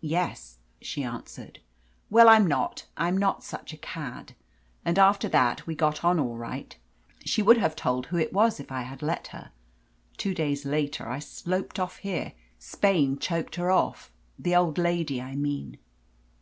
[0.00, 1.58] 'Yes,' she answered.
[2.08, 2.86] 'Well, I'm not.
[2.96, 4.34] I'm not such a cad.'
[4.86, 6.74] And after that we got on all right.
[7.26, 9.52] She would have told who it was if I had let her.
[10.16, 12.32] Two days later I sloped off here.
[12.58, 15.76] Spain choked her off the old lady, I mean."